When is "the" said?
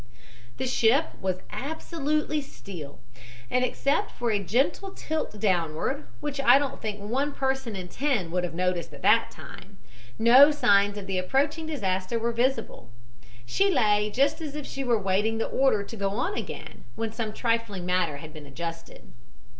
0.57-0.65, 11.05-11.19, 15.37-15.45